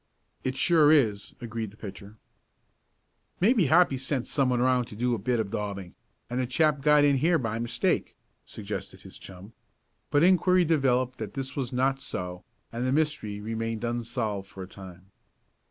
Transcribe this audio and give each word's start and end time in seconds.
"It 0.43 0.57
sure 0.57 0.91
is," 0.91 1.35
agreed 1.41 1.69
the 1.69 1.77
pitcher. 1.77 2.17
"Maybe 3.39 3.67
Hoppy 3.67 3.99
sent 3.99 4.25
someone 4.25 4.59
around 4.59 4.85
to 4.85 4.95
do 4.95 5.13
a 5.13 5.19
bit 5.19 5.39
of 5.39 5.51
daubing, 5.51 5.93
and 6.27 6.39
the 6.39 6.47
chap 6.47 6.81
got 6.81 7.03
in 7.03 7.17
here 7.17 7.37
by 7.37 7.59
mistake," 7.59 8.15
suggested 8.43 9.01
his 9.01 9.19
chum. 9.19 9.53
But 10.09 10.23
inquiry 10.23 10.65
developed 10.65 11.19
that 11.19 11.35
this 11.35 11.55
was 11.55 11.71
not 11.71 11.99
so, 12.01 12.43
and 12.71 12.87
the 12.87 12.91
mystery 12.91 13.39
remained 13.39 13.83
unsolved 13.83 14.47
for 14.49 14.63
a 14.63 14.67
time. 14.67 15.11